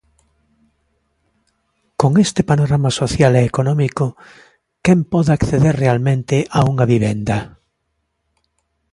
[2.01, 4.05] Con este panorama social e económico,
[4.83, 7.37] ¿quen pode acceder realmente a unha vivenda?